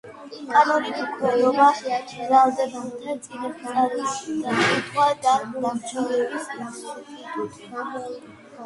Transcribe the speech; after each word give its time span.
კანონით 0.51 1.01
უქმდებოდა 1.03 1.67
ბრალდებულთა 2.13 3.15
წინასწარი 3.27 4.39
დაკითხვა 4.47 5.07
და 5.29 5.37
დამცველის 5.61 6.53
ინსტიტუტი. 6.59 8.21